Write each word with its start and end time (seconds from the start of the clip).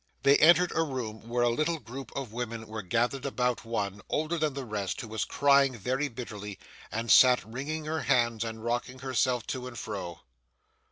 They 0.23 0.37
entered 0.37 0.71
a 0.73 0.81
room 0.81 1.29
where 1.29 1.43
a 1.43 1.49
little 1.49 1.77
group 1.77 2.11
of 2.15 2.33
women 2.33 2.65
were 2.65 2.81
gathered 2.81 3.23
about 3.23 3.63
one, 3.65 4.01
older 4.09 4.39
than 4.39 4.55
the 4.55 4.65
rest, 4.65 4.99
who 5.01 5.07
was 5.07 5.25
crying 5.25 5.77
very 5.77 6.07
bitterly, 6.07 6.57
and 6.91 7.11
sat 7.11 7.45
wringing 7.45 7.85
her 7.85 8.01
hands 8.01 8.43
and 8.43 8.63
rocking 8.63 8.97
herself 8.97 9.45
to 9.53 9.67
and 9.67 9.77
fro. 9.77 10.21